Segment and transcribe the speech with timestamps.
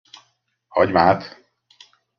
[0.67, 1.37] Hagymát?